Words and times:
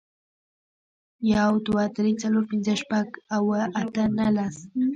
یو, 1.33 1.51
دوه, 1.67 1.83
درې, 1.95 2.13
څلور, 2.21 2.43
پنځه, 2.51 2.73
شپږ, 2.81 3.07
اووه, 3.35 3.61
اته, 3.81 4.03
نه, 4.17 4.27
لس 4.35 4.55